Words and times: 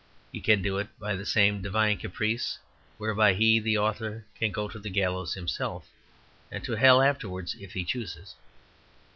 He 0.31 0.41
can 0.41 0.63
do 0.63 0.79
it 0.79 0.87
by 0.97 1.15
the 1.15 1.27
same 1.27 1.61
divine 1.61 1.95
caprice 1.99 2.57
whereby 2.97 3.33
he, 3.35 3.59
the 3.59 3.77
author, 3.77 4.25
can 4.33 4.51
go 4.51 4.67
to 4.67 4.79
the 4.79 4.89
gallows 4.89 5.35
himself, 5.35 5.87
and 6.51 6.63
to 6.63 6.73
hell 6.73 7.03
afterwards 7.03 7.55
if 7.59 7.73
he 7.73 7.83
chooses. 7.85 8.33